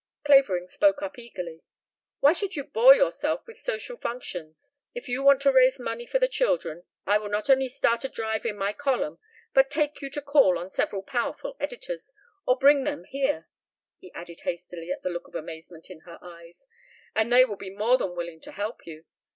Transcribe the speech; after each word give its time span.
Clavering 0.25 0.67
spoke 0.67 1.03
up 1.03 1.19
eagerly. 1.19 1.61
"Why 2.21 2.33
should 2.33 2.55
you 2.55 2.63
bore 2.63 2.95
yourself 2.95 3.45
with 3.45 3.59
social 3.59 3.95
functions? 3.97 4.71
If 4.95 5.07
you 5.07 5.21
want 5.21 5.41
to 5.43 5.51
raise 5.53 5.77
money 5.77 6.07
for 6.07 6.17
the 6.17 6.27
children 6.27 6.85
I 7.05 7.19
will 7.19 7.29
not 7.29 7.51
only 7.51 7.67
start 7.67 8.03
a 8.03 8.09
drive 8.09 8.43
in 8.43 8.57
my 8.57 8.73
column 8.73 9.19
but 9.53 9.69
take 9.69 10.01
you 10.01 10.09
to 10.09 10.19
call 10.23 10.57
on 10.57 10.71
several 10.71 11.03
powerful 11.03 11.55
editors 11.59 12.13
or 12.47 12.57
bring 12.57 12.83
them 12.83 13.03
here," 13.03 13.47
he 13.99 14.11
added 14.13 14.39
hastily 14.39 14.89
at 14.91 15.03
the 15.03 15.09
look 15.09 15.27
of 15.27 15.35
amazement 15.35 15.91
in 15.91 15.99
her 15.99 16.17
eyes, 16.19 16.65
"and 17.15 17.31
they 17.31 17.45
will 17.45 17.55
be 17.55 17.69
more 17.69 17.99
than 17.99 18.15
willing 18.15 18.39
to 18.41 18.53
help 18.53 18.87
you. 18.87 19.05